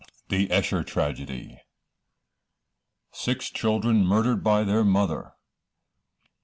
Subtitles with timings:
[0.29, 1.59] THE ESHER TRAGEDY.
[3.11, 5.33] Six Children Murdered by their Mother.